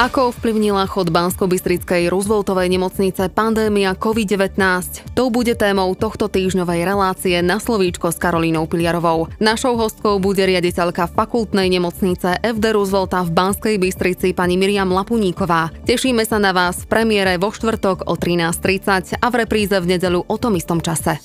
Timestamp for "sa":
16.24-16.40